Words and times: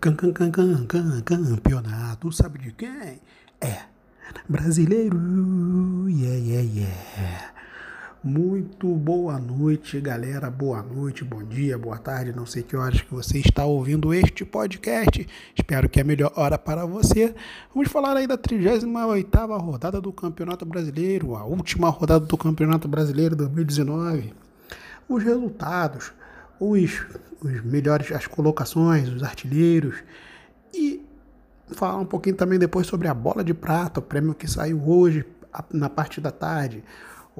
Can, 0.00 0.14
can, 0.14 0.32
can, 0.32 0.52
can, 0.52 0.86
can, 0.86 1.22
campeonato, 1.22 2.30
sabe 2.30 2.60
de 2.60 2.70
quem? 2.70 3.20
É 3.60 3.80
brasileiro. 4.48 5.18
Yeah, 6.08 6.36
yeah, 6.36 6.62
yeah. 6.62 7.52
Muito 8.22 8.86
boa 8.94 9.40
noite, 9.40 10.00
galera. 10.00 10.48
Boa 10.52 10.84
noite, 10.84 11.24
bom 11.24 11.42
dia, 11.42 11.76
boa 11.76 11.98
tarde. 11.98 12.32
Não 12.32 12.46
sei 12.46 12.62
que 12.62 12.76
horas 12.76 13.00
que 13.00 13.12
você 13.12 13.38
está 13.38 13.64
ouvindo 13.64 14.14
este 14.14 14.44
podcast. 14.44 15.26
Espero 15.56 15.88
que 15.88 15.98
é 15.98 16.02
a 16.02 16.06
melhor 16.06 16.32
hora 16.36 16.56
para 16.56 16.86
você. 16.86 17.34
Vamos 17.74 17.90
falar 17.90 18.16
aí 18.16 18.28
da 18.28 18.38
38ª 18.38 19.60
rodada 19.60 20.00
do 20.00 20.12
Campeonato 20.12 20.64
Brasileiro, 20.64 21.34
a 21.34 21.44
última 21.44 21.88
rodada 21.88 22.24
do 22.24 22.36
Campeonato 22.36 22.86
Brasileiro 22.86 23.34
2019. 23.34 24.32
Os 25.08 25.24
resultados, 25.24 26.12
os, 26.60 27.06
os 27.40 27.64
melhores, 27.64 28.10
as 28.12 28.26
colocações, 28.26 29.08
os 29.08 29.22
artilheiros 29.22 29.96
e 30.72 31.04
falar 31.72 31.98
um 31.98 32.06
pouquinho 32.06 32.36
também 32.36 32.58
depois 32.58 32.86
sobre 32.86 33.08
a 33.08 33.14
bola 33.14 33.44
de 33.44 33.54
prata, 33.54 34.00
o 34.00 34.02
prêmio 34.02 34.34
que 34.34 34.48
saiu 34.48 34.82
hoje 34.88 35.24
na 35.72 35.88
parte 35.88 36.20
da 36.20 36.30
tarde. 36.30 36.82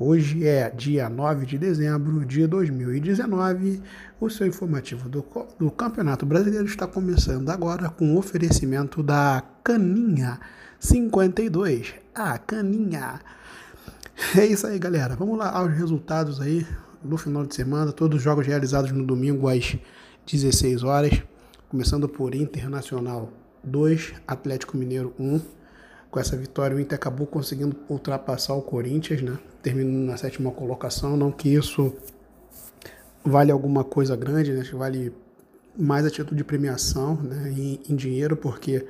Hoje 0.01 0.47
é 0.47 0.71
dia 0.71 1.09
9 1.09 1.45
de 1.45 1.59
dezembro 1.59 2.25
de 2.25 2.47
2019. 2.47 3.83
O 4.21 4.31
seu 4.31 4.47
informativo 4.47 5.09
do, 5.09 5.25
do 5.59 5.71
Campeonato 5.73 6.25
Brasileiro 6.25 6.67
está 6.67 6.87
começando 6.87 7.51
agora 7.51 7.89
com 7.89 8.15
o 8.15 8.19
oferecimento 8.19 9.03
da 9.03 9.43
Caninha 9.65 10.39
52. 10.79 11.95
A 12.15 12.39
Caninha. 12.39 13.21
É 14.37 14.47
isso 14.47 14.67
aí, 14.69 14.79
galera. 14.79 15.17
Vamos 15.17 15.37
lá 15.37 15.51
aos 15.51 15.73
resultados 15.73 16.41
aí 16.41 16.65
no 17.03 17.17
final 17.17 17.45
de 17.45 17.55
semana. 17.55 17.93
Todos 17.93 18.19
os 18.19 18.23
jogos 18.23 18.47
realizados 18.47 18.91
no 18.93 19.05
domingo 19.05 19.49
às 19.49 19.77
16 20.27 20.83
horas. 20.83 21.23
Começando 21.69 22.09
por 22.09 22.35
Internacional 22.35 23.31
2, 23.63 24.15
Atlético 24.27 24.77
Mineiro 24.77 25.15
1. 25.19 25.41
Com 26.11 26.19
essa 26.19 26.37
vitória, 26.37 26.77
o 26.77 26.81
Inter 26.81 26.97
acabou 26.97 27.27
conseguindo 27.27 27.77
ultrapassar 27.89 28.55
o 28.55 28.63
Corinthians, 28.63 29.21
né? 29.21 29.39
Terminando 29.63 30.07
na 30.07 30.17
sétima 30.17 30.51
colocação. 30.51 31.17
Não 31.17 31.31
que 31.31 31.51
isso 31.51 31.93
vale 33.23 33.53
alguma 33.53 33.85
coisa 33.85 34.17
grande, 34.17 34.53
né? 34.53 34.63
Vale 34.73 35.13
mais 35.77 36.07
a 36.07 36.11
título 36.11 36.35
de 36.35 36.45
premiação, 36.45 37.17
né? 37.17 37.53
Em, 37.55 37.81
em 37.89 37.95
dinheiro, 37.95 38.37
porque 38.37 38.87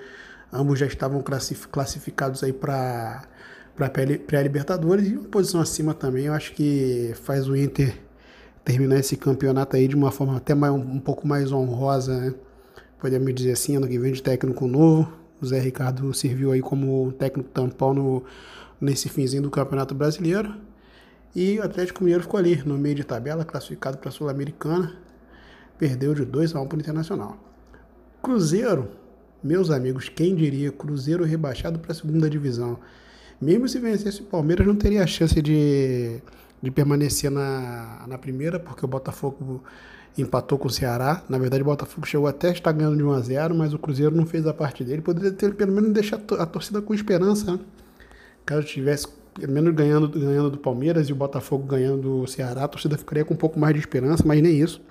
ambos 0.52 0.78
já 0.78 0.86
estavam 0.86 1.22
classificados 1.22 2.44
aí 2.44 2.52
para 2.52 3.24
para 3.78 3.88
pré-libertadores 3.88 5.08
e 5.08 5.16
uma 5.16 5.28
posição 5.28 5.60
acima 5.60 5.94
também. 5.94 6.24
Eu 6.24 6.34
acho 6.34 6.52
que 6.52 7.12
faz 7.22 7.48
o 7.48 7.54
Inter 7.54 7.96
terminar 8.64 8.98
esse 8.98 9.16
campeonato 9.16 9.76
aí 9.76 9.86
de 9.86 9.94
uma 9.94 10.10
forma 10.10 10.36
até 10.36 10.52
mais, 10.52 10.72
um, 10.72 10.80
um 10.80 10.98
pouco 10.98 11.26
mais 11.26 11.52
honrosa, 11.52 12.18
né? 12.18 12.34
Podemos 12.98 13.32
dizer 13.32 13.52
assim, 13.52 13.76
ano 13.76 13.86
que 13.86 13.96
vem 13.96 14.12
de 14.12 14.20
técnico 14.20 14.66
novo. 14.66 15.12
O 15.40 15.46
Zé 15.46 15.60
Ricardo 15.60 16.12
serviu 16.12 16.50
aí 16.50 16.60
como 16.60 17.12
técnico 17.12 17.48
tampão 17.50 17.94
no, 17.94 18.24
nesse 18.80 19.08
finzinho 19.08 19.44
do 19.44 19.50
Campeonato 19.50 19.94
Brasileiro. 19.94 20.56
E 21.32 21.60
o 21.60 21.62
Atlético 21.62 22.02
Mineiro 22.02 22.24
ficou 22.24 22.38
ali, 22.38 22.60
no 22.66 22.76
meio 22.76 22.96
de 22.96 23.04
tabela, 23.04 23.44
classificado 23.44 23.96
para 23.98 24.08
a 24.08 24.12
Sul-Americana. 24.12 24.96
Perdeu 25.78 26.12
de 26.12 26.24
2 26.24 26.56
a 26.56 26.60
1 26.60 26.66
para 26.66 26.76
o 26.76 26.80
Internacional. 26.80 27.38
Cruzeiro, 28.20 28.88
meus 29.40 29.70
amigos, 29.70 30.08
quem 30.08 30.34
diria? 30.34 30.72
Cruzeiro 30.72 31.22
rebaixado 31.22 31.78
para 31.78 31.92
a 31.92 31.94
segunda 31.94 32.28
divisão. 32.28 32.80
Mesmo 33.40 33.68
se 33.68 33.78
vencesse 33.78 34.20
o 34.20 34.24
Palmeiras, 34.24 34.66
não 34.66 34.74
teria 34.74 35.02
a 35.02 35.06
chance 35.06 35.40
de, 35.40 36.20
de 36.60 36.70
permanecer 36.70 37.30
na, 37.30 38.04
na 38.06 38.18
primeira, 38.18 38.58
porque 38.58 38.84
o 38.84 38.88
Botafogo 38.88 39.62
empatou 40.16 40.58
com 40.58 40.66
o 40.66 40.70
Ceará. 40.70 41.22
Na 41.28 41.38
verdade, 41.38 41.62
o 41.62 41.66
Botafogo 41.66 42.06
chegou 42.06 42.26
até 42.26 42.48
a 42.48 42.52
estar 42.52 42.72
ganhando 42.72 42.96
de 42.96 43.04
1 43.04 43.12
a 43.12 43.20
0 43.20 43.54
mas 43.54 43.72
o 43.72 43.78
Cruzeiro 43.78 44.14
não 44.14 44.26
fez 44.26 44.46
a 44.46 44.52
parte 44.52 44.82
dele. 44.82 45.02
Poderia 45.02 45.30
ter 45.30 45.54
pelo 45.54 45.72
menos 45.72 45.92
deixado 45.92 46.34
a 46.34 46.46
torcida 46.46 46.82
com 46.82 46.92
esperança. 46.92 47.52
Né? 47.52 47.60
Caso 48.44 48.66
tivesse 48.66 49.06
pelo 49.38 49.52
menos 49.52 49.72
ganhando, 49.74 50.08
ganhando 50.08 50.50
do 50.50 50.58
Palmeiras 50.58 51.08
e 51.08 51.12
o 51.12 51.16
Botafogo 51.16 51.64
ganhando 51.64 52.22
do 52.22 52.26
Ceará, 52.26 52.64
a 52.64 52.68
torcida 52.68 52.98
ficaria 52.98 53.24
com 53.24 53.34
um 53.34 53.36
pouco 53.36 53.58
mais 53.58 53.72
de 53.72 53.80
esperança, 53.80 54.24
mas 54.26 54.42
nem 54.42 54.60
isso. 54.60 54.82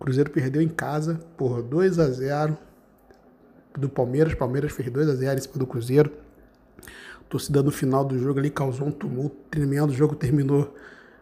O 0.00 0.04
Cruzeiro 0.04 0.30
perdeu 0.30 0.62
em 0.62 0.68
casa 0.68 1.20
por 1.36 1.62
2 1.62 1.98
a 1.98 2.08
0 2.08 2.56
do 3.78 3.88
Palmeiras. 3.88 4.34
Palmeiras 4.34 4.72
fez 4.72 4.90
2 4.90 5.08
a 5.08 5.14
0 5.14 5.38
em 5.38 5.42
cima 5.42 5.58
do 5.58 5.66
Cruzeiro. 5.66 6.10
Torcida 7.34 7.64
no 7.64 7.72
final 7.72 8.04
do 8.04 8.16
jogo 8.16 8.38
ali 8.38 8.48
causou 8.48 8.86
um 8.86 8.92
tumulto 8.92 9.34
tremendo. 9.50 9.90
O 9.90 9.92
jogo 9.92 10.14
terminou 10.14 10.72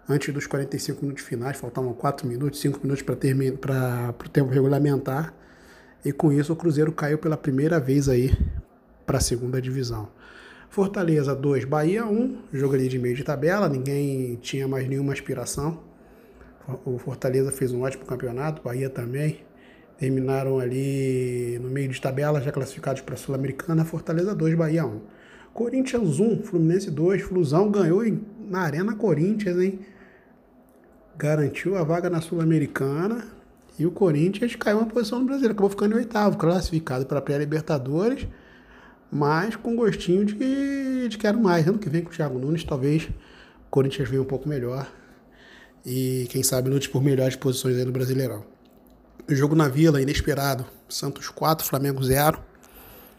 antes 0.07 0.35
dos 0.35 0.47
45 0.47 1.01
minutos 1.01 1.25
finais, 1.25 1.57
faltavam 1.57 1.95
4 1.95 2.29
minutos, 2.29 2.61
5 2.61 2.81
minutos 2.83 3.03
para 3.03 3.15
o 3.15 4.29
tempo 4.29 4.51
regulamentar. 4.51 5.33
E 6.05 6.13
com 6.13 6.31
isso 6.31 6.53
o 6.53 6.57
Cruzeiro 6.57 6.93
caiu 6.93 7.17
pela 7.17 7.35
primeira 7.35 7.81
vez 7.81 8.11
aí 8.11 8.31
para 9.07 9.17
a 9.17 9.21
segunda 9.23 9.59
divisão. 9.59 10.11
Fortaleza 10.69 11.35
2, 11.35 11.65
Bahia 11.65 12.05
1, 12.05 12.43
jogo 12.53 12.75
ali 12.75 12.89
de 12.89 12.99
meio 12.99 13.17
de 13.17 13.25
tabela, 13.25 13.67
ninguém 13.67 14.37
tinha 14.37 14.69
mais 14.69 14.87
nenhuma 14.87 15.15
aspiração. 15.15 15.81
O 16.85 16.99
Fortaleza 16.99 17.51
fez 17.51 17.73
um 17.73 17.81
ótimo 17.85 18.05
campeonato, 18.05 18.61
Bahia 18.61 18.91
também. 18.91 19.41
Terminaram 19.97 20.59
ali 20.59 21.59
no 21.59 21.71
meio 21.71 21.89
de 21.89 21.99
tabela, 21.99 22.39
já 22.43 22.53
classificados 22.53 23.01
para 23.01 23.15
a 23.15 23.17
Sul-Americana, 23.17 23.83
Fortaleza 23.83 24.35
2, 24.35 24.55
Bahia 24.55 24.85
1. 24.85 25.22
Corinthians 25.53 26.19
1, 26.19 26.43
Fluminense 26.45 26.91
2, 26.91 27.23
Flusão 27.23 27.71
ganhou 27.71 28.03
na 28.49 28.61
Arena 28.61 28.95
Corinthians, 28.95 29.59
hein? 29.59 29.81
Garantiu 31.17 31.77
a 31.77 31.83
vaga 31.83 32.09
na 32.09 32.21
Sul-Americana 32.21 33.27
e 33.79 33.85
o 33.85 33.91
Corinthians 33.91 34.57
caiu 34.57 34.79
uma 34.79 34.87
posição 34.87 35.19
no 35.19 35.27
Brasileiro, 35.27 35.53
acabou 35.53 35.71
ficando 35.71 35.95
em 35.95 35.99
oitavo, 35.99 36.39
classificado 36.39 37.05
para 37.05 37.19
a 37.19 37.23
pré-Libertadores, 37.23 38.27
mas 39.11 39.57
com 39.57 39.77
gostinho 39.77 40.25
de, 40.25 41.09
de 41.09 41.19
quero 41.19 41.39
mais. 41.39 41.67
Ano 41.67 41.79
que 41.79 41.89
vem 41.89 42.03
com 42.03 42.11
o 42.11 42.13
Thiago 42.13 42.39
Nunes, 42.39 42.65
talvez 42.65 43.05
o 43.05 43.71
Corinthians 43.71 44.09
venha 44.09 44.23
um 44.23 44.27
pouco 44.27 44.49
melhor 44.49 44.91
e 45.85 46.27
quem 46.31 46.43
sabe 46.43 46.71
lute 46.71 46.89
por 46.89 47.03
melhores 47.03 47.37
posições 47.37 47.77
aí 47.77 47.85
no 47.85 47.93
Brasileirão. 47.93 48.45
O 49.29 49.35
jogo 49.35 49.55
na 49.55 49.69
Vila, 49.69 50.01
inesperado. 50.01 50.65
Santos 50.89 51.29
4, 51.29 51.67
Flamengo 51.67 52.03
0. 52.03 52.39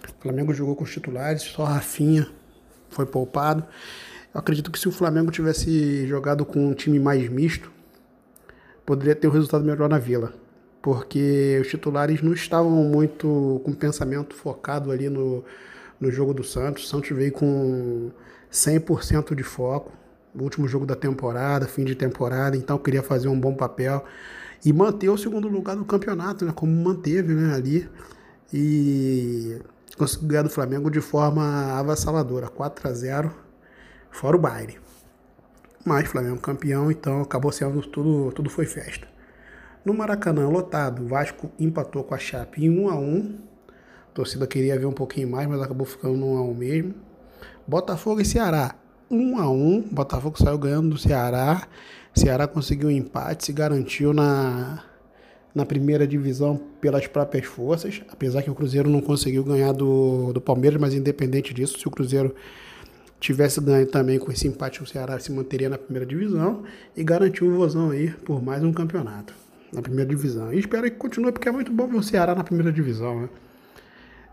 O 0.09 0.21
Flamengo 0.21 0.53
jogou 0.53 0.75
com 0.75 0.83
os 0.83 0.91
titulares, 0.91 1.43
só 1.43 1.63
Rafinha 1.63 2.27
foi 2.89 3.05
poupado. 3.05 3.65
Eu 4.33 4.39
acredito 4.39 4.71
que 4.71 4.79
se 4.79 4.87
o 4.87 4.91
Flamengo 4.91 5.31
tivesse 5.31 6.07
jogado 6.07 6.45
com 6.45 6.67
um 6.67 6.73
time 6.73 6.99
mais 6.99 7.27
misto, 7.29 7.71
poderia 8.85 9.15
ter 9.15 9.27
um 9.27 9.31
resultado 9.31 9.63
melhor 9.63 9.89
na 9.89 9.99
Vila. 9.99 10.33
Porque 10.81 11.59
os 11.61 11.67
titulares 11.67 12.21
não 12.21 12.33
estavam 12.33 12.71
muito 12.71 13.61
com 13.63 13.73
pensamento 13.73 14.35
focado 14.35 14.91
ali 14.91 15.09
no, 15.09 15.43
no 15.99 16.11
jogo 16.11 16.33
do 16.33 16.43
Santos. 16.43 16.85
O 16.85 16.87
Santos 16.87 17.09
veio 17.15 17.31
com 17.31 18.11
100% 18.51 19.35
de 19.35 19.43
foco. 19.43 19.91
Último 20.35 20.67
jogo 20.67 20.85
da 20.85 20.95
temporada, 20.95 21.67
fim 21.67 21.85
de 21.85 21.93
temporada, 21.93 22.57
então 22.57 22.77
queria 22.79 23.03
fazer 23.03 23.27
um 23.27 23.39
bom 23.39 23.53
papel 23.53 24.03
e 24.65 24.73
manter 24.73 25.07
o 25.09 25.17
segundo 25.17 25.47
lugar 25.47 25.75
do 25.75 25.85
campeonato, 25.85 26.43
né? 26.43 26.51
Como 26.55 26.71
manteve, 26.71 27.33
né? 27.33 27.53
Ali. 27.53 27.87
E 28.51 29.59
conseguiu 29.97 30.27
ganhar 30.29 30.43
do 30.43 30.49
Flamengo 30.49 30.89
de 30.89 31.01
forma 31.01 31.73
avassaladora, 31.77 32.47
4 32.47 32.87
a 32.87 32.93
0 32.93 33.31
fora 34.11 34.35
o 34.35 34.39
baile. 34.39 34.79
Mas 35.85 36.07
Flamengo 36.07 36.39
campeão, 36.39 36.91
então 36.91 37.21
acabou 37.21 37.51
sendo 37.51 37.81
tudo, 37.81 38.31
tudo 38.31 38.49
foi 38.49 38.65
festa. 38.65 39.07
No 39.83 39.93
Maracanã, 39.93 40.47
lotado, 40.47 41.05
Vasco 41.07 41.51
empatou 41.59 42.03
com 42.03 42.15
a 42.15 42.17
Chape 42.17 42.65
em 42.65 42.69
1 42.69 42.89
a 42.89 42.95
1 42.95 43.37
a 44.13 44.15
torcida 44.15 44.45
queria 44.45 44.77
ver 44.77 44.85
um 44.85 44.93
pouquinho 44.93 45.27
mais, 45.27 45.47
mas 45.47 45.59
acabou 45.59 45.87
ficando 45.87 46.15
no 46.15 46.35
1 46.35 46.37
a 46.37 46.43
1 46.43 46.53
mesmo. 46.53 46.93
Botafogo 47.65 48.21
e 48.21 48.25
Ceará, 48.25 48.75
1 49.09 49.39
a 49.39 49.49
1 49.49 49.89
Botafogo 49.91 50.37
saiu 50.37 50.55
ganhando 50.59 50.89
do 50.89 50.99
Ceará. 50.99 51.67
Ceará 52.13 52.47
conseguiu 52.47 52.89
um 52.89 52.91
empate, 52.91 53.45
se 53.45 53.51
garantiu 53.51 54.13
na, 54.13 54.83
na 55.53 55.65
primeira 55.65 56.07
divisão 56.07 56.59
pelas 56.81 57.05
próprias 57.07 57.45
forças, 57.45 58.01
apesar 58.09 58.41
que 58.41 58.49
o 58.49 58.55
Cruzeiro 58.55 58.89
não 58.89 59.01
conseguiu 59.01 59.43
ganhar 59.43 59.71
do, 59.71 60.33
do 60.33 60.41
Palmeiras, 60.41 60.79
mas 60.81 60.93
independente 60.93 61.53
disso, 61.53 61.79
se 61.79 61.87
o 61.87 61.91
Cruzeiro 61.91 62.33
tivesse 63.19 63.61
ganho 63.61 63.85
também 63.85 64.19
com 64.19 64.31
esse 64.31 64.47
empate, 64.47 64.83
o 64.83 64.85
Ceará 64.85 65.17
se 65.19 65.31
manteria 65.31 65.69
na 65.69 65.77
primeira 65.77 66.05
divisão 66.05 66.63
e 66.95 67.03
garantiu 67.03 67.47
o 67.47 67.55
vozão 67.55 67.91
aí 67.91 68.09
por 68.09 68.41
mais 68.41 68.63
um 68.63 68.73
campeonato 68.73 69.33
na 69.71 69.81
primeira 69.81 70.09
divisão. 70.09 70.53
E 70.53 70.59
espero 70.59 70.83
que 70.83 70.97
continue, 70.97 71.31
porque 71.31 71.47
é 71.47 71.51
muito 71.51 71.71
bom 71.71 71.87
ver 71.87 71.97
o 71.97 72.03
Ceará 72.03 72.35
na 72.35 72.43
primeira 72.43 72.71
divisão, 72.71 73.21
né? 73.21 73.29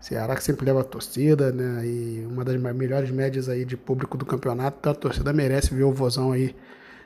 Ceará 0.01 0.35
que 0.35 0.43
sempre 0.43 0.65
leva 0.65 0.81
a 0.81 0.83
torcida, 0.83 1.51
né? 1.51 1.85
E 1.85 2.25
uma 2.29 2.43
das 2.43 2.59
melhores 2.59 3.11
médias 3.11 3.47
aí 3.47 3.63
de 3.63 3.77
público 3.77 4.17
do 4.17 4.25
campeonato, 4.25 4.77
então 4.79 4.91
a 4.91 4.95
torcida 4.95 5.31
merece 5.31 5.73
ver 5.73 5.83
o 5.83 5.93
vozão 5.93 6.31
aí 6.31 6.55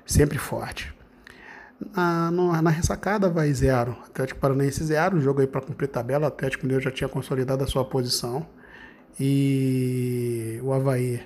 sempre 0.06 0.38
forte. 0.38 0.94
Na, 1.80 2.32
na 2.32 2.70
ressacada 2.70 3.30
vai 3.30 3.54
zero. 3.54 3.98
Atlético 4.06 4.40
Paranaense 4.40 4.84
zero. 4.84 5.20
Jogo 5.20 5.42
aí 5.42 5.48
para 5.48 5.62
cumprir 5.62 5.88
tabela. 5.88 6.26
O 6.26 6.28
Atlético 6.28 6.66
Mineiro 6.66 6.84
já 6.84 6.92
tinha 6.92 7.10
consolidado 7.10 7.64
a 7.64 7.68
sua 7.68 7.86
posição. 7.86 8.46
E 9.20 10.60
o 10.64 10.74
Havaí 10.74 11.22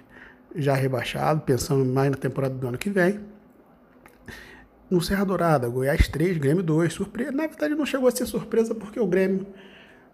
já 0.56 0.74
rebaixado, 0.74 1.42
pensando 1.42 1.86
mais 1.86 2.12
na 2.12 2.18
temporada 2.18 2.56
do 2.56 2.68
ano 2.68 2.78
que 2.78 2.90
vem. 2.90 3.20
No 4.90 5.02
Serra 5.02 5.24
Dourada, 5.24 5.70
Goiás 5.70 6.08
3, 6.08 6.38
Grêmio 6.38 6.64
2. 6.64 6.92
Surpresa. 6.92 7.32
Na 7.32 7.48
verdade, 7.48 7.76
não 7.76 7.86
chegou 7.86 8.08
a 8.08 8.12
ser 8.12 8.26
surpresa 8.26 8.74
porque 8.74 9.00
o 9.00 9.08
Grêmio 9.08 9.46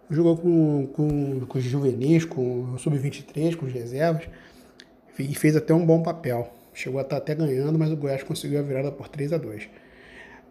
Jogou 0.08 0.36
com, 0.36 0.86
com, 0.92 1.46
com 1.46 1.58
os 1.58 1.64
juvenis, 1.64 2.24
com 2.24 2.74
o 2.74 2.78
sub-23, 2.78 3.56
com 3.56 3.66
os 3.66 3.72
reservas. 3.72 4.28
E 5.18 5.34
fez 5.34 5.56
até 5.56 5.74
um 5.74 5.84
bom 5.84 6.02
papel. 6.02 6.52
Chegou 6.72 7.00
a 7.00 7.02
estar 7.02 7.16
até 7.16 7.34
ganhando, 7.34 7.76
mas 7.78 7.90
o 7.90 7.96
Goiás 7.96 8.22
conseguiu 8.22 8.60
a 8.60 8.62
virada 8.62 8.92
por 8.92 9.08
3 9.08 9.32
a 9.32 9.38
2 9.38 9.68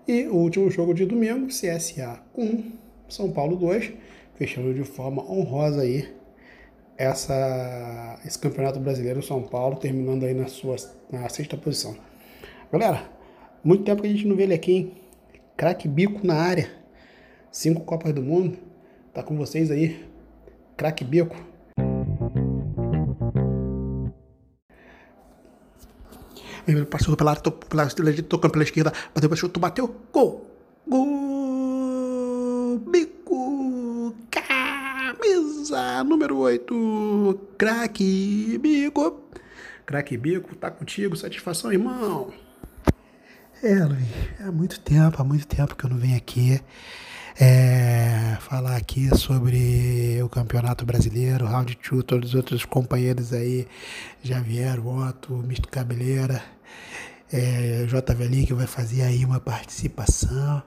E 0.07 0.28
o 0.28 0.36
último 0.36 0.69
jogo 0.69 0.94
de 0.94 1.04
domingo, 1.04 1.48
CSA 1.48 2.22
1, 2.38 2.72
São 3.10 3.31
Paulo 3.31 3.56
2, 3.56 3.92
fechando 4.36 4.72
de 4.72 4.84
forma 4.84 5.24
honrosa 5.24 5.81
aí 5.81 6.07
essa, 6.96 8.19
esse 8.24 8.38
campeonato 8.38 8.80
brasileiro 8.80 9.24
São 9.24 9.42
Paulo, 9.42 9.78
terminando 9.78 10.24
aí 10.24 10.34
na 10.36 10.46
sua 10.46 10.75
na 11.12 11.28
sexta 11.28 11.57
posição. 11.57 11.98
Galera, 12.72 13.10
muito 13.63 13.84
tempo 13.84 14.04
que 14.04 14.07
a 14.07 14.12
gente 14.12 14.28
não 14.28 14.36
vê 14.36 14.44
ele 14.44 14.54
aqui, 14.54 14.72
hein? 14.74 14.94
Craque 15.57 15.88
Bico 15.88 16.25
na 16.25 16.36
área. 16.36 16.69
Cinco 17.52 17.81
Copas 17.81 18.13
do 18.13 18.22
Mundo. 18.22 18.60
Tá 19.12 19.24
com 19.24 19.36
vocês 19.36 19.72
aí. 19.72 20.06
Craque 20.78 21.04
Bico. 21.04 21.36
Passou 26.90 27.16
pela 27.16 27.32
área, 27.32 27.42
pela, 27.42 27.88
tocando 28.24 28.52
pela 28.52 28.64
esquerda, 28.64 28.92
bateu 29.14 29.30
para 29.30 29.38
chuto, 29.38 29.60
bateu, 29.60 29.96
gol! 30.12 30.50
Gol! 30.88 32.80
Bico! 32.92 34.16
Camisa 34.32 36.04
número 36.04 36.38
8, 36.38 37.40
craque 37.58 38.58
Bico! 38.58 39.22
Craque 39.86 40.18
Bico, 40.18 40.56
tá 40.56 40.72
contigo, 40.72 41.16
satisfação, 41.16 41.72
irmão! 41.72 42.34
É, 43.62 43.84
Luiz, 43.86 44.08
há 44.40 44.52
muito 44.52 44.80
tempo, 44.80 45.22
há 45.22 45.24
muito 45.24 45.46
tempo 45.48 45.76
que 45.76 45.86
eu 45.86 45.90
não 45.90 45.98
venho 45.98 46.18
aqui 46.18 46.60
é, 47.40 48.38
falar 48.40 48.78
aqui 48.78 49.10
sobre 49.18 50.22
o 50.24 50.30
Campeonato 50.30 50.86
Brasileiro, 50.86 51.46
Round 51.46 51.78
2, 51.90 52.04
todos 52.04 52.30
os 52.30 52.36
outros 52.36 52.64
companheiros 52.64 53.34
aí 53.34 53.68
já 54.24 54.40
vieram, 54.40 54.88
Otto, 54.88 55.34
Misto 55.34 55.68
Cabeleira, 55.68 56.42
é, 57.31 57.86
J. 57.88 58.13
Velhinho 58.13 58.48
que 58.48 58.54
vai 58.54 58.68
fazer 58.68 59.01
aí 59.01 59.25
uma 59.25 59.39
participação. 59.39 60.63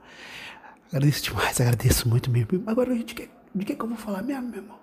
Agradeço 0.89 1.25
demais, 1.25 1.61
agradeço 1.61 2.09
muito 2.09 2.31
mesmo. 2.31 2.63
Agora, 2.67 2.95
de 2.95 3.15
que, 3.15 3.29
de 3.55 3.65
que, 3.65 3.81
eu 3.81 3.87
vou 3.87 3.97
falar 3.97 4.23
mesmo, 4.23 4.49
meu 4.49 4.63
irmão? 4.63 4.79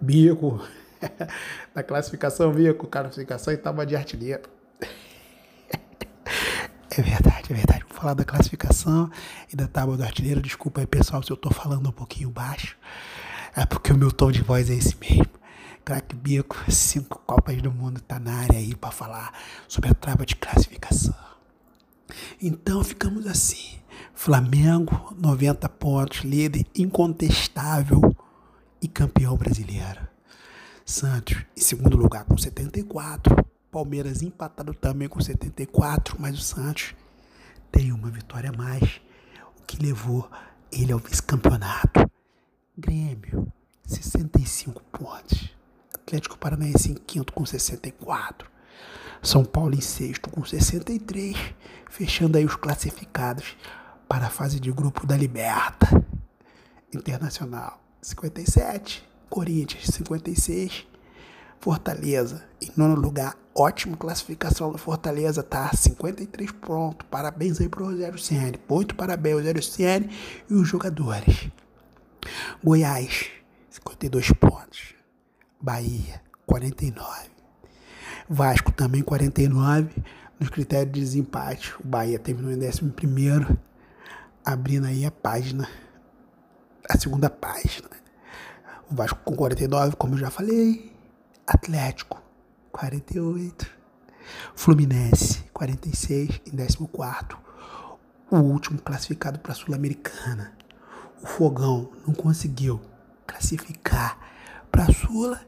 Bico, 0.00 0.60
na 1.74 1.82
classificação, 1.82 2.52
Bico, 2.52 2.86
classificação 2.86 3.52
e 3.52 3.56
tábua 3.56 3.86
de 3.86 3.96
artilheiro. 3.96 4.42
É 6.98 7.02
verdade, 7.02 7.52
é 7.52 7.54
verdade. 7.54 7.84
Vou 7.86 7.98
falar 7.98 8.14
da 8.14 8.24
classificação 8.24 9.10
e 9.52 9.56
da 9.56 9.68
tábua 9.68 9.98
do 9.98 10.02
artilheiro. 10.02 10.40
Desculpa 10.40 10.80
aí, 10.80 10.86
pessoal, 10.86 11.22
se 11.22 11.30
eu 11.30 11.36
tô 11.36 11.50
falando 11.50 11.86
um 11.90 11.92
pouquinho 11.92 12.30
baixo. 12.30 12.74
É 13.54 13.66
porque 13.66 13.92
o 13.92 13.98
meu 13.98 14.10
tom 14.10 14.32
de 14.32 14.40
voz 14.40 14.70
é 14.70 14.74
esse 14.74 14.96
mesmo. 14.98 15.35
Crack 15.86 16.16
Bico, 16.16 16.56
cinco 16.68 17.22
Copas 17.24 17.62
do 17.62 17.70
Mundo, 17.70 18.00
tá 18.00 18.18
na 18.18 18.40
área 18.40 18.58
aí 18.58 18.74
para 18.74 18.90
falar 18.90 19.32
sobre 19.68 19.88
a 19.88 19.94
tábua 19.94 20.26
de 20.26 20.34
classificação. 20.34 21.14
Então 22.42 22.82
ficamos 22.82 23.24
assim. 23.24 23.78
Flamengo, 24.12 25.14
90 25.16 25.68
pontos, 25.68 26.24
líder 26.24 26.66
incontestável 26.74 28.16
e 28.82 28.88
campeão 28.88 29.36
brasileiro. 29.36 30.08
Santos, 30.84 31.44
em 31.56 31.60
segundo 31.60 31.96
lugar, 31.96 32.24
com 32.24 32.36
74. 32.36 33.46
Palmeiras 33.70 34.22
empatado 34.22 34.74
também 34.74 35.08
com 35.08 35.20
74, 35.20 36.16
mas 36.18 36.36
o 36.36 36.42
Santos 36.42 36.96
tem 37.70 37.92
uma 37.92 38.10
vitória 38.10 38.50
a 38.50 38.56
mais, 38.56 39.00
o 39.56 39.62
que 39.64 39.80
levou 39.80 40.28
ele 40.72 40.90
ao 40.90 40.98
vice-campeonato. 40.98 42.10
Grêmio, 42.76 43.46
65 43.84 44.82
pontos. 44.90 45.55
Atlético 46.06 46.38
Paranaense 46.38 46.92
em 46.92 46.94
quinto 46.94 47.32
com 47.32 47.44
64. 47.44 48.48
São 49.20 49.44
Paulo 49.44 49.74
em 49.74 49.80
sexto 49.80 50.30
com 50.30 50.44
63, 50.44 51.36
fechando 51.90 52.38
aí 52.38 52.44
os 52.44 52.54
classificados 52.54 53.56
para 54.08 54.26
a 54.26 54.30
fase 54.30 54.60
de 54.60 54.70
grupo 54.70 55.04
da 55.04 55.16
Liberta. 55.16 56.06
Internacional 56.94 57.82
57, 58.00 59.04
Corinthians 59.28 59.86
56, 59.86 60.86
Fortaleza, 61.58 62.44
em 62.62 62.70
nono 62.76 62.94
lugar, 62.94 63.36
ótima 63.52 63.96
classificação 63.96 64.70
do 64.70 64.78
Fortaleza, 64.78 65.42
tá? 65.42 65.72
53 65.74 66.52
pontos. 66.52 67.04
Parabéns 67.10 67.60
aí 67.60 67.68
pro 67.68 67.86
Rogério 67.86 68.16
Ceni. 68.16 68.60
Muito 68.68 68.94
parabéns, 68.94 69.38
Rogério 69.38 69.60
Ceni 69.60 70.08
e 70.48 70.54
os 70.54 70.68
jogadores. 70.68 71.50
Goiás, 72.62 73.26
52 73.70 74.30
pontos. 74.30 74.95
Bahia, 75.60 76.20
49. 76.46 77.30
Vasco 78.28 78.72
também 78.72 79.02
49. 79.02 80.02
Nos 80.38 80.50
critérios 80.50 80.92
de 80.92 81.00
desempate, 81.00 81.74
o 81.82 81.86
Bahia 81.86 82.18
terminou 82.18 82.52
em 82.52 82.68
11 82.68 82.90
primeiro, 82.90 83.58
abrindo 84.44 84.86
aí 84.86 85.06
a 85.06 85.10
página, 85.10 85.66
a 86.88 86.98
segunda 86.98 87.30
página. 87.30 87.88
O 88.90 88.94
Vasco 88.94 89.18
com 89.24 89.34
49, 89.34 89.96
como 89.96 90.14
eu 90.14 90.18
já 90.18 90.30
falei. 90.30 90.92
Atlético, 91.46 92.22
48. 92.70 93.66
Fluminense, 94.54 95.44
46 95.52 96.40
em 96.46 96.56
14. 96.56 97.46
O 98.30 98.36
último 98.36 98.78
classificado 98.80 99.38
para 99.38 99.52
a 99.52 99.54
Sul-Americana. 99.54 100.52
O 101.22 101.26
Fogão 101.26 101.90
não 102.06 102.12
conseguiu 102.12 102.80
classificar 103.26 104.25
para 104.76 104.90
a 104.90 104.92
Sula, 104.92 105.40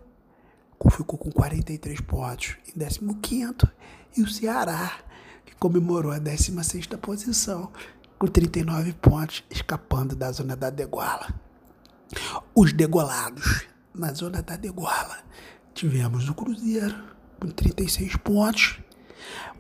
ficou 0.91 1.19
com 1.19 1.31
43 1.31 2.01
pontos 2.01 2.57
em 2.75 3.15
15. 3.15 3.57
E 4.17 4.23
o 4.23 4.27
Ceará, 4.27 4.91
que 5.45 5.55
comemorou 5.57 6.13
a 6.13 6.19
16 6.19 6.87
posição, 6.99 7.71
com 8.19 8.27
39 8.27 8.95
pontos, 8.95 9.45
escapando 9.51 10.17
da 10.17 10.33
zona 10.33 10.57
da 10.57 10.71
degola. 10.71 11.29
Os 12.55 12.73
degolados 12.73 13.67
na 13.95 14.15
zona 14.15 14.41
da 14.41 14.57
degola 14.57 15.19
Tivemos 15.75 16.27
o 16.31 16.35
Cruzeiro 16.35 16.97
com 17.39 17.49
36 17.49 18.17
pontos, 18.17 18.81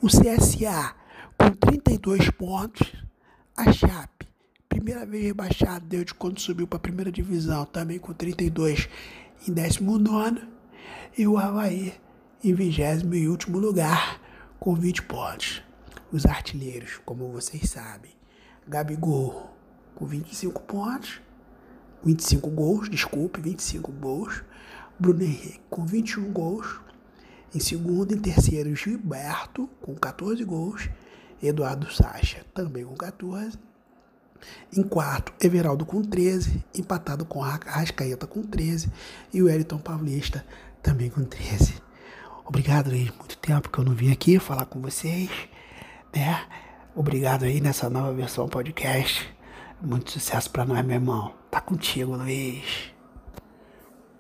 o 0.01 0.07
CSA 0.07 0.95
com 1.37 1.51
32 1.51 2.31
pontos, 2.31 2.91
a 3.55 3.71
Chape, 3.71 4.27
primeira 4.67 5.05
vez 5.05 5.25
rebaixado 5.25 5.85
desde 5.85 6.15
quando 6.15 6.41
subiu 6.41 6.67
para 6.67 6.79
a 6.79 6.81
primeira 6.81 7.13
divisão, 7.13 7.67
também 7.67 7.99
com 7.99 8.15
32 8.15 8.89
em 9.47 9.53
19 9.53 10.41
e 11.17 11.27
o 11.27 11.39
Havaí 11.39 11.95
em 12.43 12.55
vigésimo 12.55 13.15
e 13.15 13.29
último 13.29 13.59
lugar 13.59 14.21
com 14.59 14.75
20 14.75 15.03
pontos. 15.03 15.63
Os 16.11 16.25
artilheiros, 16.25 17.01
como 17.05 17.31
vocês 17.31 17.69
sabem, 17.69 18.13
Gabigol 18.67 19.55
com 19.95 20.07
25 20.07 20.63
pontos, 20.63 21.21
25 22.05 22.51
gols, 22.51 22.89
desculpe, 22.89 23.41
25 23.41 23.93
gols. 23.93 24.43
Bruno 24.99 25.23
Henrique 25.23 25.61
com 25.71 25.85
21 25.85 26.33
gols. 26.33 26.81
Em 27.55 27.61
segundo 27.61 28.13
e 28.13 28.21
terceiro, 28.21 28.75
Gilberto 28.75 29.69
com 29.81 29.95
14 29.95 30.45
gols. 30.45 30.89
Eduardo 31.43 31.91
Sacha 31.93 32.45
também 32.53 32.85
com 32.85 32.95
14. 32.95 33.59
Em 34.77 34.83
quarto, 34.83 35.33
Everaldo 35.41 35.85
com 35.87 36.03
13, 36.03 36.65
empatado 36.75 37.25
com 37.25 37.43
Arrascaeta 37.43 38.27
com 38.27 38.43
13 38.43 38.91
e 39.33 39.43
o 39.43 39.49
Elton 39.49 39.79
Paulista 39.79 40.45
também 40.83 41.11
com 41.11 41.25
13. 41.25 41.75
Obrigado 42.45 42.91
aí, 42.91 43.13
muito 43.17 43.37
tempo 43.39 43.69
que 43.69 43.79
eu 43.79 43.85
não 43.85 43.95
vim 43.95 44.11
aqui 44.11 44.39
falar 44.39 44.65
com 44.67 44.81
vocês, 44.81 45.31
né? 46.15 46.47
Obrigado 46.95 47.45
aí 47.45 47.61
nessa 47.61 47.89
nova 47.91 48.13
versão 48.13 48.49
podcast. 48.49 49.29
Muito 49.81 50.11
sucesso 50.11 50.51
para 50.51 50.65
nós, 50.65 50.85
meu 50.85 50.97
irmão. 50.97 51.33
Tá 51.51 51.61
contigo, 51.61 52.17
Luiz. 52.17 52.93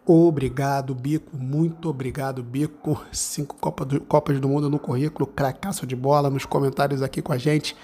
Obrigado, 0.06 0.94
Bico. 0.94 1.36
Muito 1.36 1.90
obrigado, 1.90 2.42
Bico. 2.42 3.04
Cinco 3.12 3.56
do, 3.84 4.00
Copas 4.00 4.40
do 4.40 4.48
Mundo 4.48 4.70
no 4.70 4.78
currículo, 4.78 5.26
cracaço 5.26 5.86
de 5.86 5.96
bola 5.96 6.30
nos 6.30 6.46
comentários 6.46 7.02
aqui 7.02 7.20
com 7.20 7.32
a 7.32 7.38
gente 7.38 7.76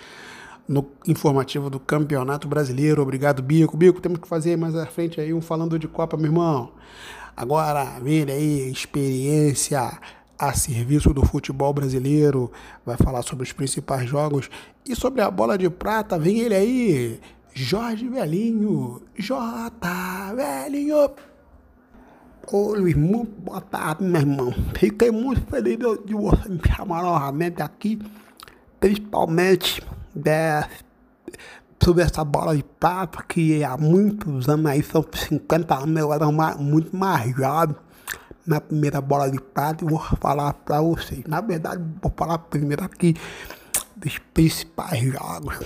no 0.67 0.87
informativo 1.07 1.69
do 1.69 1.79
Campeonato 1.79 2.49
Brasileiro. 2.49 3.03
Obrigado, 3.03 3.43
Bico. 3.43 3.77
Bico, 3.77 4.01
temos 4.01 4.19
que 4.19 4.29
fazer 4.29 4.57
mais 4.57 4.75
à 4.75 4.87
frente 4.87 5.21
aí 5.21 5.33
um 5.33 5.41
falando 5.41 5.79
de 5.79 5.87
Copa, 5.87 6.17
meu 6.17 6.27
irmão. 6.27 6.73
Agora, 7.37 7.99
vem 8.01 8.23
aí, 8.23 8.71
experiência 8.71 9.99
a 10.39 10.53
serviço 10.53 11.13
do 11.13 11.25
futebol 11.25 11.73
brasileiro. 11.73 12.51
Vai 12.85 12.97
falar 12.97 13.23
sobre 13.23 13.45
os 13.45 13.53
principais 13.53 14.09
jogos 14.09 14.49
e 14.87 14.95
sobre 14.95 15.21
a 15.21 15.31
bola 15.31 15.59
de 15.59 15.69
prata. 15.69 16.19
Vem 16.19 16.41
ele 16.41 16.55
aí, 16.55 17.21
Jorge 17.53 18.09
Velhinho. 18.09 19.03
J. 19.19 19.73
Velhinho. 20.35 21.11
Ô 22.53 22.75
Luiz, 22.75 22.95
muito 22.95 23.33
boa 23.41 23.61
tarde, 23.61 24.05
meu 24.05 24.21
irmão. 24.21 24.55
Fiquei 24.75 25.11
muito 25.11 25.41
feliz 25.47 25.79
de, 25.79 26.15
você 26.15 26.49
me 26.49 26.61
chamar 26.77 27.03
novamente 27.03 27.63
aqui, 27.63 27.99
principalmente 28.79 29.83
de, 30.15 30.69
sobre 31.83 32.03
essa 32.03 32.25
bola 32.25 32.57
de 32.57 32.63
prata 32.63 33.23
que 33.23 33.63
há 33.65 33.77
muitos 33.77 34.49
anos 34.49 34.67
aí, 34.67 34.83
são 34.83 35.05
50 35.13 35.75
anos, 35.75 36.01
eu 36.01 36.13
era 36.13 36.27
uma, 36.27 36.55
muito 36.55 36.97
mais 36.97 37.35
jovem 37.37 37.77
na 38.47 38.61
primeira 38.61 39.01
bola 39.01 39.31
de 39.31 39.41
prata 39.41 39.85
e 39.85 39.89
vou 39.89 39.99
falar 39.99 40.53
para 40.53 40.81
vocês. 40.81 41.25
Na 41.27 41.41
verdade, 41.41 41.83
vou 42.03 42.13
falar 42.17 42.39
primeiro 42.39 42.85
aqui 42.85 43.15
dos 43.97 44.19
principais 44.33 45.01
jogos 45.01 45.59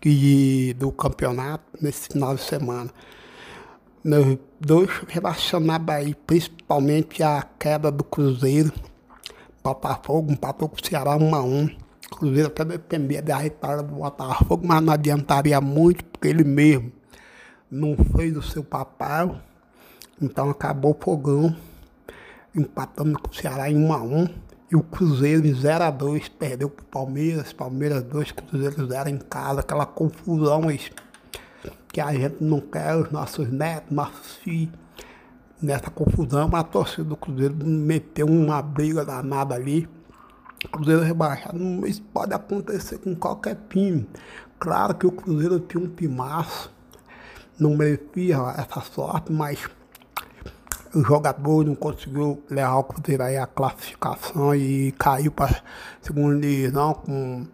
que, 0.00 0.74
do 0.78 0.92
campeonato 0.92 1.64
nesse 1.80 2.08
final 2.08 2.34
de 2.34 2.42
semana. 2.42 2.90
Meus 4.02 4.38
dois 4.58 4.90
relacionados 5.08 5.94
aí, 5.94 6.14
principalmente 6.14 7.22
a 7.22 7.46
queda 7.58 7.90
do 7.90 8.04
Cruzeiro. 8.04 8.72
Botafogo 9.62 10.32
empatou 10.32 10.68
com 10.70 10.76
o 10.76 10.86
Ceará 10.86 11.16
1 11.16 11.34
a 11.34 11.42
1 11.42 11.68
Cruzeiro 12.16 12.48
até 12.48 12.64
dependia 12.64 13.22
da 13.22 13.38
vitória 13.38 13.82
do 13.82 13.94
Botafogo, 13.94 14.66
mas 14.66 14.82
não 14.82 14.92
adiantaria 14.92 15.60
muito, 15.60 16.04
porque 16.04 16.28
ele 16.28 16.44
mesmo 16.44 16.92
não 17.70 17.96
fez 18.16 18.36
o 18.36 18.42
seu 18.42 18.64
papel. 18.64 19.36
Então 20.20 20.50
acabou 20.50 20.92
o 20.92 21.02
fogão, 21.02 21.56
empatando 22.54 23.18
com 23.18 23.30
o 23.30 23.34
Ceará 23.34 23.70
em 23.70 23.76
1 23.76 23.92
a 23.92 24.02
1 24.02 24.28
e 24.70 24.76
o 24.76 24.82
Cruzeiro 24.82 25.46
em 25.46 25.54
0 25.54 25.84
a 25.84 25.90
2 25.90 26.28
perdeu 26.28 26.68
para 26.70 26.82
o 26.82 26.86
Palmeiras, 26.86 27.52
Palmeiras 27.52 28.02
2, 28.04 28.32
Cruzeiro 28.32 28.86
0 28.86 29.08
em 29.08 29.18
casa, 29.18 29.60
aquela 29.60 29.86
confusão 29.86 30.62
que 31.92 32.00
a 32.00 32.12
gente 32.12 32.36
não 32.40 32.60
quer, 32.60 32.96
os 32.96 33.10
nossos 33.10 33.50
netos, 33.50 33.90
nossos 33.90 34.36
filhos, 34.36 34.74
nessa 35.60 35.90
confusão, 35.90 36.48
a 36.54 36.62
torcida 36.62 37.04
do 37.04 37.16
Cruzeiro 37.16 37.54
meteu 37.64 38.26
uma 38.26 38.62
briga 38.62 39.04
danada 39.04 39.54
ali. 39.54 39.88
Cruzeiro 40.68 41.02
rebaixado, 41.02 41.86
isso 41.86 42.02
pode 42.12 42.34
acontecer 42.34 42.98
com 42.98 43.14
qualquer 43.14 43.56
time. 43.68 44.06
Claro 44.58 44.94
que 44.94 45.06
o 45.06 45.12
Cruzeiro 45.12 45.58
tinha 45.60 45.82
um 45.82 45.88
timaço, 45.88 46.70
não 47.58 47.76
merecia 47.76 48.36
essa 48.58 48.80
sorte, 48.80 49.32
mas 49.32 49.68
o 50.94 51.02
jogador 51.02 51.64
não 51.64 51.74
conseguiu 51.74 52.42
levar 52.50 52.76
o 52.76 52.84
Cruzeiro 52.84 53.22
aí 53.22 53.38
a 53.38 53.46
classificação 53.46 54.54
e 54.54 54.92
caiu 54.92 55.32
para 55.32 55.62
segunda 56.02 56.40
divisão 56.40 56.94
com 56.94 57.46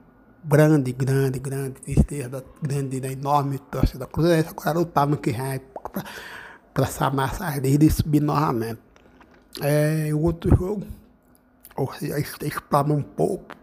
grande, 0.44 0.92
grande, 0.92 1.38
grande 1.38 1.80
tristeza, 1.80 2.44
grande, 2.60 2.96
enorme 3.06 3.58
torcida 3.58 4.06
Cruzeiro. 4.06 4.48
Agora 4.50 4.78
lutar 4.78 5.06
no 5.06 5.16
que 5.16 5.30
resta 5.30 5.64
para 6.75 6.84
essa 6.84 7.66
e 7.66 7.90
subir 7.90 8.20
novamente. 8.20 8.80
É, 9.62 10.10
o 10.12 10.20
outro 10.20 10.54
jogo 10.54 10.86
ou 11.76 11.92
seja, 11.92 12.18
explana 12.18 12.95
um 12.95 13.02
pouco 13.02 13.54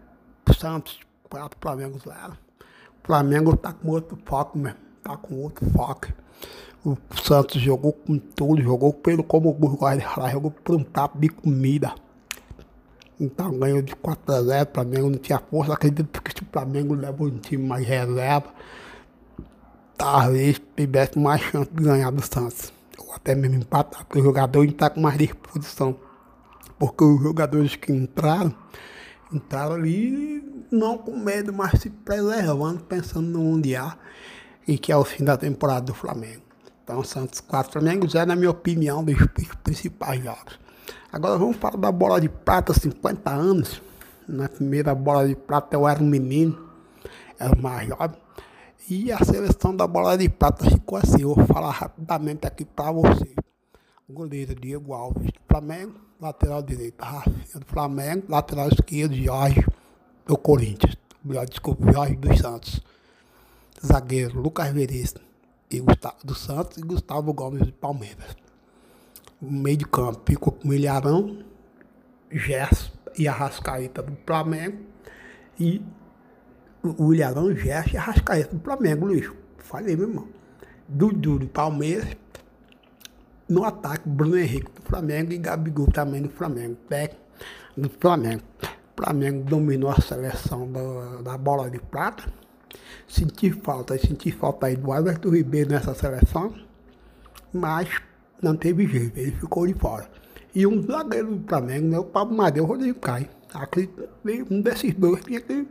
o 0.48 0.54
Santos, 0.54 1.00
para 1.28 1.46
o 1.46 1.50
Flamengo 1.60 1.98
zero. 1.98 2.32
O 3.02 3.06
Flamengo 3.06 3.56
tá 3.56 3.72
com 3.72 3.90
outro 3.90 4.16
foco 4.24 4.58
mesmo, 4.58 4.78
tá 5.02 5.16
com 5.16 5.34
outro 5.42 5.68
foco. 5.70 6.08
O 6.84 6.96
Santos 7.22 7.60
jogou 7.60 7.92
com 7.92 8.18
tudo, 8.18 8.62
jogou 8.62 8.92
pelo 8.92 9.24
como 9.24 9.50
o 9.50 9.54
Burgos 9.54 9.80
lá, 9.80 10.30
jogou 10.30 10.50
por 10.50 10.76
um 10.76 10.84
prato 10.84 11.18
de 11.18 11.28
comida. 11.28 11.94
Então 13.18 13.58
ganhou 13.58 13.80
de 13.80 13.94
4 13.96 14.34
a 14.34 14.42
0, 14.42 14.70
o 14.70 14.74
Flamengo 14.74 15.10
não 15.10 15.18
tinha 15.18 15.38
força, 15.38 15.72
acredito 15.72 16.22
que 16.22 16.30
se 16.30 16.42
o 16.42 16.46
Flamengo 16.52 16.94
leva 16.94 17.22
um 17.24 17.38
time 17.38 17.66
mais 17.66 17.86
reserva, 17.86 18.52
talvez 19.96 20.60
tivesse 20.76 21.18
mais 21.18 21.40
chance 21.40 21.70
de 21.72 21.82
ganhar 21.82 22.10
do 22.10 22.22
Santos. 22.22 22.72
Ou 22.98 23.14
até 23.14 23.34
mesmo 23.34 23.56
empatar, 23.56 24.04
porque 24.04 24.20
o 24.20 24.24
jogador 24.24 24.64
está 24.64 24.90
com 24.90 25.00
mais 25.00 25.16
disposição 25.16 25.96
porque 26.84 27.02
os 27.02 27.22
jogadores 27.22 27.76
que 27.76 27.90
entraram, 27.90 28.54
entraram 29.32 29.74
ali 29.74 30.44
não 30.70 30.98
com 30.98 31.16
medo, 31.16 31.50
mas 31.50 31.80
se 31.80 31.88
preservando, 31.88 32.84
pensando 32.84 33.26
no 33.26 33.38
Mundial, 33.38 33.94
e 34.68 34.76
que 34.76 34.92
é 34.92 34.96
o 34.96 35.02
fim 35.02 35.24
da 35.24 35.34
temporada 35.34 35.86
do 35.86 35.94
Flamengo. 35.94 36.42
Então, 36.82 37.02
Santos 37.02 37.40
4, 37.40 37.72
Flamengo 37.72 38.06
0, 38.06 38.26
na 38.26 38.36
minha 38.36 38.50
opinião, 38.50 39.02
dos, 39.02 39.16
principais 39.62 40.22
jogos. 40.22 40.58
Agora 41.10 41.38
vamos 41.38 41.56
falar 41.56 41.78
da 41.78 41.90
bola 41.90 42.20
de 42.20 42.28
prata, 42.28 42.74
50 42.74 43.30
anos. 43.30 43.80
Na 44.28 44.46
primeira 44.46 44.94
bola 44.94 45.26
de 45.26 45.34
prata 45.34 45.76
eu 45.76 45.88
era 45.88 46.02
um 46.02 46.06
menino, 46.06 46.68
era 47.38 47.54
o 47.54 47.62
mais 47.62 47.88
jovem. 47.88 48.20
E 48.90 49.10
a 49.10 49.24
seleção 49.24 49.74
da 49.74 49.86
bola 49.86 50.18
de 50.18 50.28
prata 50.28 50.68
ficou 50.68 50.98
assim. 50.98 51.22
Eu 51.22 51.34
vou 51.34 51.46
falar 51.46 51.70
rapidamente 51.70 52.46
aqui 52.46 52.66
para 52.66 52.92
vocês. 52.92 53.34
O 54.06 54.12
goleiro 54.12 54.54
Diego 54.54 54.92
Alves 54.92 55.30
Flamengo, 55.54 56.00
lateral 56.20 56.62
direito, 56.62 57.00
Rafinha 57.00 57.60
do 57.60 57.66
Flamengo, 57.66 58.24
lateral 58.28 58.68
esquerdo, 58.70 59.14
Jorge 59.14 59.64
do 60.26 60.36
Corinthians. 60.36 60.96
Desculpa, 61.48 61.92
Jorge 61.92 62.16
dos 62.16 62.38
Santos. 62.40 62.82
Zagueiro, 63.86 64.40
Lucas 64.40 64.72
Veríssimo 64.72 65.20
e 65.70 65.78
Gustavo 65.78 66.16
dos 66.24 66.40
Santos 66.40 66.78
e 66.78 66.80
Gustavo 66.80 67.32
Gomes 67.32 67.64
do 67.64 67.72
Palmeiras. 67.72 68.34
Meio 69.40 69.76
de 69.76 69.84
campo 69.84 70.22
ficou 70.26 70.52
com 70.52 70.68
o 70.68 70.74
Ilharão, 70.74 71.44
Gerson 72.32 72.90
e 73.16 73.28
Arrascaeta 73.28 74.02
do 74.02 74.16
Flamengo. 74.26 74.78
E 75.60 75.80
o 76.82 77.14
Ilharão, 77.14 77.54
Gerson 77.54 77.90
e 77.94 77.96
Arrascaeta 77.96 78.56
do 78.56 78.60
Flamengo, 78.60 79.06
Luiz. 79.06 79.30
Falei, 79.58 79.94
meu 79.94 80.08
irmão. 80.08 80.28
Dudu 80.88 81.38
do 81.38 81.46
Palmeiras, 81.46 82.16
no 83.48 83.64
ataque, 83.64 84.08
Bruno 84.08 84.36
Henrique 84.36 84.70
do 84.72 84.82
Flamengo 84.82 85.32
e 85.32 85.38
Gabigol 85.38 85.86
também 85.88 86.22
do 86.22 86.30
Flamengo. 86.30 86.76
Técnico 86.88 87.22
do 87.76 87.90
Flamengo. 88.00 88.42
O 88.62 89.02
Flamengo 89.02 89.44
dominou 89.44 89.90
a 89.90 90.00
seleção 90.00 90.70
da, 90.70 91.22
da 91.22 91.38
bola 91.38 91.70
de 91.70 91.78
prata. 91.78 92.24
Senti 93.06 93.50
falta, 93.50 93.98
senti 93.98 94.32
falta 94.32 94.66
aí 94.66 94.76
do 94.76 94.92
Everton 94.94 95.30
Ribeiro 95.30 95.70
nessa 95.70 95.94
seleção, 95.94 96.54
mas 97.52 97.88
não 98.42 98.56
teve 98.56 98.86
jeito, 98.86 99.18
ele 99.18 99.32
ficou 99.32 99.66
de 99.66 99.74
fora. 99.74 100.08
E 100.54 100.66
um 100.66 100.82
zagueiro 100.82 101.36
do 101.36 101.48
Flamengo, 101.48 101.88
né, 101.88 101.98
o 101.98 102.04
Pablo 102.04 102.36
Madeira, 102.36 102.64
o 102.64 102.68
Rodrigo 102.68 102.98
Caio. 103.00 103.28
Acredito 103.52 104.08
um 104.50 104.60
desses 104.60 104.94
dois 104.94 105.22
tinha 105.24 105.40
que 105.40 105.66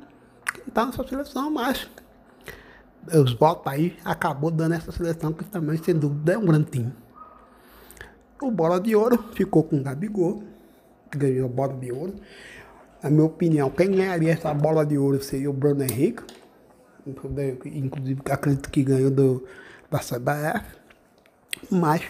estar 0.68 0.86
nessa 0.86 1.06
seleção, 1.06 1.52
mas 1.52 1.90
os 3.14 3.34
votos 3.34 3.72
aí 3.72 3.98
acabou 4.06 4.52
dando 4.52 4.76
essa 4.76 4.92
seleção 4.92 5.34
que 5.34 5.44
também, 5.46 5.78
sem 5.78 5.96
dúvida, 5.96 6.34
é 6.34 6.38
um 6.38 6.46
grande 6.46 6.72
time. 6.72 6.94
O 8.42 8.52
Bola 8.52 8.80
de 8.80 8.96
Ouro 8.96 9.24
ficou 9.34 9.64
com 9.64 9.78
o 9.78 9.84
Gabigol, 9.84 10.44
ganhou 11.12 11.46
a 11.46 11.50
Bola 11.50 11.74
de 11.74 11.92
Ouro. 11.92 12.16
Na 13.02 13.10
minha 13.10 13.26
opinião, 13.26 13.70
quem 13.70 13.92
ganharia 13.92 14.34
essa 14.34 14.54
Bola 14.54 14.86
de 14.86 14.98
Ouro 14.98 15.22
seria 15.22 15.50
o 15.50 15.54
Bruno 15.54 15.84
Henrique, 15.84 16.24
inclusive 17.06 18.22
acredito 18.30 18.70
que 18.70 18.84
ganhou 18.84 19.12
do, 19.12 19.44
da 19.90 20.00
CBF. 20.00 20.66
Mas 21.70 22.02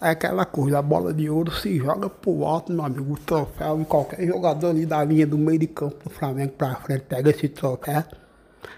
é 0.00 0.10
aquela 0.10 0.46
coisa, 0.46 0.78
a 0.78 0.82
bola 0.82 1.12
de 1.12 1.28
ouro 1.28 1.52
se 1.52 1.76
joga 1.76 2.08
pro 2.08 2.44
alto, 2.44 2.72
meu 2.72 2.84
amigo, 2.84 3.12
o 3.12 3.18
troféu, 3.18 3.80
e 3.80 3.84
qualquer 3.84 4.26
jogador 4.26 4.70
ali 4.70 4.86
da 4.86 5.04
linha 5.04 5.26
do 5.26 5.36
meio 5.36 5.58
de 5.58 5.66
campo 5.66 6.02
do 6.04 6.10
Flamengo 6.10 6.52
pra 6.52 6.74
frente 6.76 7.02
pega 7.02 7.30
esse 7.30 7.48
troféu, 7.48 8.02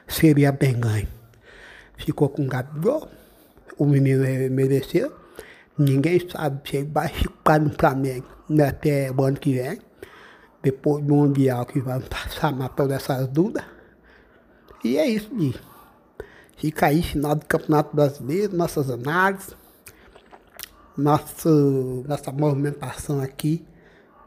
seria 0.08 0.50
bem 0.50 0.78
ganho. 0.78 1.08
Ficou 1.96 2.28
com 2.28 2.42
o 2.42 2.48
Gabigol, 2.48 3.08
o 3.78 3.86
menino 3.86 4.24
mereceu, 4.50 5.12
Ninguém 5.78 6.20
sabe 6.28 6.68
se 6.68 6.76
ele 6.76 6.90
vai 6.92 7.08
ficar 7.08 7.58
no 7.58 7.70
Flamengo 7.70 8.26
né, 8.48 8.68
até 8.68 9.10
o 9.10 9.22
ano 9.22 9.38
que 9.38 9.54
vem, 9.54 9.80
depois 10.62 11.02
do 11.04 11.14
Mundial 11.14 11.64
que 11.66 11.80
vai 11.80 12.00
passar 12.00 12.52
todas 12.70 12.96
essas 12.96 13.28
dúvidas. 13.28 13.64
E 14.84 14.98
é 14.98 15.06
isso, 15.06 15.34
Gui. 15.34 15.54
Fica 16.56 16.86
aí, 16.86 17.02
final 17.02 17.34
do 17.34 17.46
Campeonato 17.46 17.94
Brasileiro, 17.94 18.56
nossas 18.56 18.90
análises, 18.90 19.56
nossa, 20.96 21.50
nossa 22.06 22.30
movimentação 22.30 23.20
aqui 23.20 23.64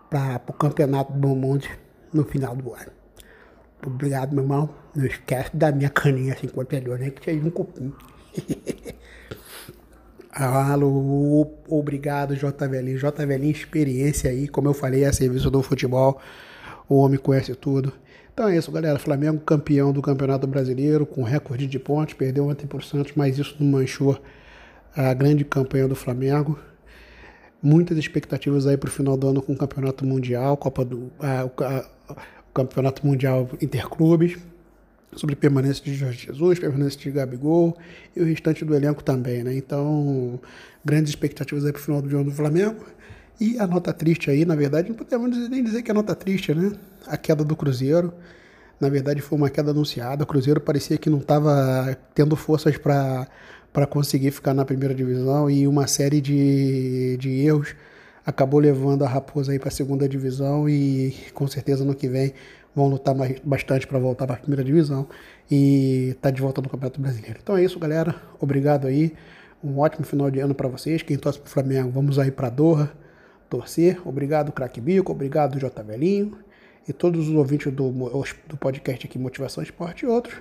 para 0.09 0.41
o 0.47 0.53
Campeonato 0.53 1.13
do 1.13 1.29
Mundo 1.29 1.67
no 2.11 2.23
final 2.25 2.55
do 2.55 2.73
ano. 2.73 2.91
Obrigado, 3.85 4.33
meu 4.33 4.43
irmão. 4.43 4.69
Não 4.95 5.05
esquece 5.05 5.55
da 5.55 5.71
minha 5.71 5.89
caninha 5.89 6.35
52, 6.35 6.99
nem 6.99 7.11
que 7.11 7.23
seja 7.23 7.45
um 7.45 7.51
cupim. 7.51 7.93
Alô, 10.37 11.49
obrigado 11.65 12.35
JVL. 12.35 12.97
JVL 12.97 13.45
experiência 13.49 14.29
aí, 14.29 14.49
como 14.49 14.67
eu 14.67 14.73
falei, 14.73 15.05
é 15.05 15.11
serviço 15.13 15.49
do 15.49 15.63
futebol. 15.63 16.19
O 16.89 16.97
homem 16.97 17.17
conhece 17.17 17.55
tudo. 17.55 17.93
Então 18.33 18.49
é 18.49 18.57
isso, 18.57 18.69
galera. 18.69 18.99
Flamengo 18.99 19.39
campeão 19.39 19.93
do 19.93 20.01
Campeonato 20.01 20.45
Brasileiro, 20.45 21.05
com 21.05 21.23
recorde 21.23 21.65
de 21.65 21.79
pontos, 21.79 22.15
perdeu 22.15 22.49
ontem 22.49 22.67
por 22.67 22.83
Santos, 22.83 23.13
mas 23.15 23.39
isso 23.39 23.55
não 23.61 23.79
manchou 23.79 24.19
a 24.93 25.13
grande 25.13 25.45
campanha 25.45 25.87
do 25.87 25.95
Flamengo. 25.95 26.59
Muitas 27.63 27.97
expectativas 27.97 28.67
aí 28.67 28.75
para 28.75 28.89
o 28.89 28.91
final 28.91 29.15
do 29.15 29.29
ano 29.29 29.41
com 29.41 29.53
o 29.53 29.57
Campeonato 29.57 30.05
Mundial, 30.05 30.57
Copa 30.57 30.83
do. 30.83 31.13
A, 31.17 31.43
a, 31.43 31.85
o 32.49 32.53
Campeonato 32.53 33.07
Mundial 33.07 33.49
Interclubes 33.61 34.37
sobre 35.15 35.35
permanência 35.35 35.83
de 35.83 35.93
Jorge 35.93 36.25
Jesus, 36.27 36.59
permanência 36.59 36.99
de 36.99 37.11
Gabigol 37.11 37.77
e 38.15 38.21
o 38.21 38.25
restante 38.25 38.65
do 38.65 38.75
elenco 38.75 39.03
também, 39.03 39.43
né? 39.43 39.55
Então, 39.55 40.39
grandes 40.83 41.09
expectativas 41.09 41.65
aí 41.65 41.71
para 41.71 41.79
o 41.79 41.83
final 41.83 42.01
do 42.01 42.09
jogo 42.09 42.29
do 42.29 42.35
Flamengo. 42.35 42.85
E 43.39 43.59
a 43.59 43.67
nota 43.67 43.91
triste 43.93 44.29
aí, 44.29 44.45
na 44.45 44.55
verdade, 44.55 44.89
não 44.89 44.95
podemos 44.95 45.49
nem 45.49 45.63
dizer 45.63 45.81
que 45.83 45.91
é 45.91 45.93
nota 45.93 46.15
triste, 46.15 46.53
né? 46.53 46.71
A 47.05 47.17
queda 47.17 47.43
do 47.43 47.55
Cruzeiro. 47.55 48.13
Na 48.79 48.89
verdade, 48.89 49.21
foi 49.21 49.37
uma 49.37 49.49
queda 49.49 49.71
anunciada. 49.71 50.23
O 50.23 50.27
Cruzeiro 50.27 50.59
parecia 50.61 50.97
que 50.97 51.09
não 51.09 51.19
estava 51.19 51.97
tendo 52.13 52.35
forças 52.35 52.77
para 52.77 53.27
para 53.75 53.85
conseguir 53.85 54.31
ficar 54.31 54.53
na 54.53 54.63
primeira 54.63 54.95
divisão 54.95 55.49
e 55.49 55.67
uma 55.67 55.85
série 55.85 56.21
de, 56.21 57.17
de 57.17 57.29
erros 57.45 57.75
acabou 58.25 58.59
levando 58.59 59.03
a 59.03 59.07
Raposa 59.07 59.51
aí 59.51 59.59
para 59.59 59.69
a 59.69 59.71
segunda 59.71 60.09
divisão 60.09 60.67
e 60.67 61.15
com 61.33 61.47
certeza 61.47 61.85
no 61.85 61.93
que 61.93 62.07
vem 62.07 62.33
vão 62.75 62.87
lutar 62.87 63.15
mais, 63.15 63.39
bastante 63.39 63.87
para 63.87 63.99
voltar 63.99 64.25
para 64.25 64.35
a 64.35 64.39
primeira 64.39 64.63
divisão 64.63 65.07
e 65.49 66.15
tá 66.21 66.29
de 66.29 66.41
volta 66.41 66.61
no 66.61 66.69
Campeonato 66.69 66.99
Brasileiro. 66.99 67.39
Então 67.41 67.55
é 67.55 67.63
isso, 67.63 67.79
galera. 67.79 68.15
Obrigado 68.39 68.87
aí. 68.87 69.13
Um 69.63 69.79
ótimo 69.79 70.05
final 70.05 70.29
de 70.29 70.39
ano 70.39 70.53
para 70.53 70.67
vocês. 70.67 71.01
Quem 71.01 71.17
torce 71.17 71.39
pro 71.39 71.49
Flamengo, 71.49 71.89
vamos 71.91 72.19
aí 72.19 72.31
para 72.31 72.49
Doha 72.49 72.91
torcer. 73.49 74.01
Obrigado, 74.05 74.51
Craque 74.51 74.81
Bico. 74.81 75.11
Obrigado, 75.11 75.59
J. 75.59 75.81
Velhinho. 75.83 76.37
E 76.87 76.93
todos 76.93 77.29
os 77.29 77.33
ouvintes 77.33 77.71
do, 77.71 77.91
do 78.47 78.57
podcast 78.57 79.07
aqui, 79.07 79.17
Motivação 79.17 79.63
Esporte 79.63 80.05
e 80.05 80.07
outros. 80.07 80.35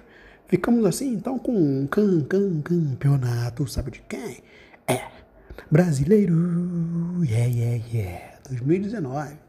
Ficamos 0.47 0.85
assim, 0.85 1.15
então, 1.15 1.39
com 1.39 1.53
um 1.53 1.87
can, 1.87 2.23
can, 2.25 2.61
campeonato, 2.61 3.67
sabe 3.67 3.93
de 3.93 4.03
quem? 4.03 4.43
É, 4.87 5.01
brasileiro, 5.71 6.35
yeah, 7.25 7.47
yeah, 7.47 7.81
yeah, 7.93 8.39
2019. 8.51 9.44